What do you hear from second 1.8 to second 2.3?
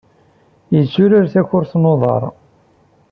n uḍar.